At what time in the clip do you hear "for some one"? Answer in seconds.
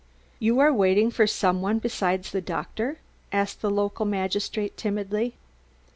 1.11-1.77